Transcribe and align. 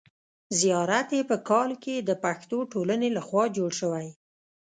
زیارت 0.59 1.07
یې 1.17 1.21
په 1.31 1.37
کال 1.49 1.71
کې 1.83 1.95
د 1.99 2.11
پښتو 2.23 2.57
ټولنې 2.71 3.09
له 3.17 3.21
خوا 3.27 3.43
جوړ 3.57 3.71
شوی. 3.81 4.07